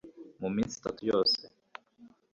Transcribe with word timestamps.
mu 0.41 0.49
minsi 0.55 0.73
itatu 0.79 1.01
yose 1.11 1.41